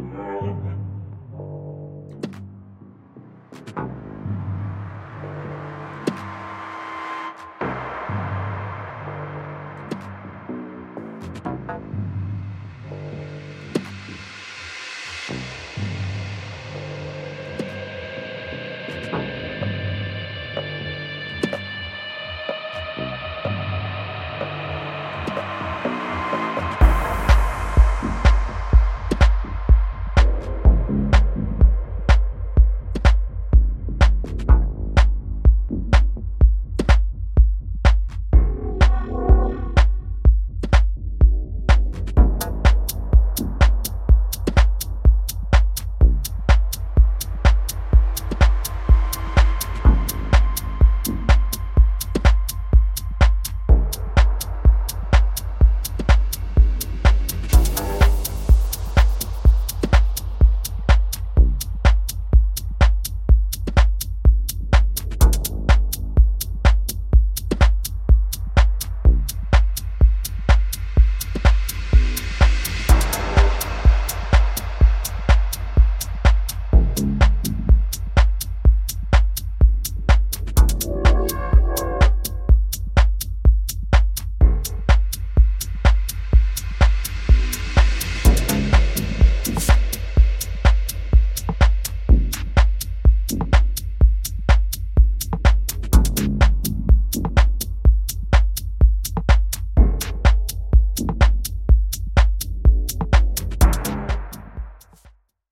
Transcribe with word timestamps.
no 0.00 0.39